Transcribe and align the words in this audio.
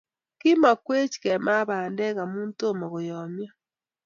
Kimakwech 0.39 1.15
kee 1.23 1.39
maa 1.45 1.67
bandek 1.69 2.15
amu 2.23 2.41
tomo 2.59 2.85
koyomyo 2.93 3.49